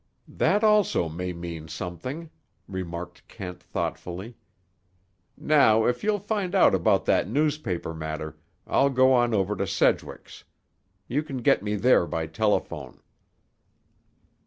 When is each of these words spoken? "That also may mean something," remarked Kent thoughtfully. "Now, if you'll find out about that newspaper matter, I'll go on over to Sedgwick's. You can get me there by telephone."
"That 0.27 0.63
also 0.63 1.07
may 1.07 1.31
mean 1.31 1.67
something," 1.67 2.31
remarked 2.67 3.27
Kent 3.27 3.61
thoughtfully. 3.61 4.35
"Now, 5.37 5.85
if 5.85 6.03
you'll 6.03 6.17
find 6.17 6.55
out 6.55 6.73
about 6.73 7.05
that 7.05 7.29
newspaper 7.29 7.93
matter, 7.93 8.35
I'll 8.65 8.89
go 8.89 9.13
on 9.13 9.35
over 9.35 9.55
to 9.55 9.67
Sedgwick's. 9.67 10.43
You 11.07 11.21
can 11.21 11.43
get 11.43 11.61
me 11.61 11.75
there 11.75 12.07
by 12.07 12.25
telephone." 12.25 12.99